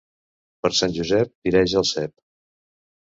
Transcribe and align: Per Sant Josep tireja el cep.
Per 0.63 0.71
Sant 0.79 0.95
Josep 0.95 1.31
tireja 1.49 1.79
el 1.85 1.89
cep. 1.91 2.15